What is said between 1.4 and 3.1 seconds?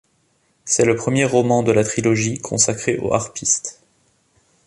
de la trilogie consacrée